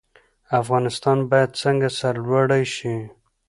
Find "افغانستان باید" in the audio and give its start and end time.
0.61-1.57